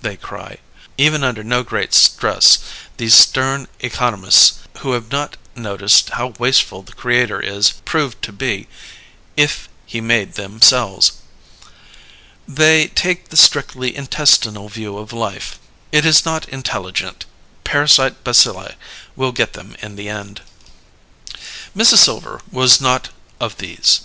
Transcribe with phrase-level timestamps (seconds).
[0.00, 0.56] they cry,
[0.96, 2.60] even under no great stress,
[2.96, 8.66] these stern economists who have not noticed how wasteful the Creator is proved to be
[9.36, 11.12] if He made themselves.
[12.48, 15.58] They take the strictly intestinal view of life.
[15.92, 17.26] It is not intelligent;
[17.62, 18.76] parasite bacilli
[19.14, 20.40] will get them in the end.
[21.76, 21.98] Mrs.
[21.98, 24.00] Silver was not of these.